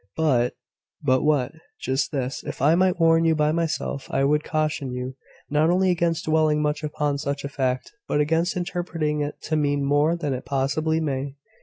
[0.17, 0.55] But."
[1.03, 2.43] "But what?" "Just this.
[2.43, 5.13] If I might warn you by myself; I would caution you,
[5.47, 9.85] not only against dwelling much upon such a fact, but against interpreting it to mean
[9.85, 11.35] more than it possibly may.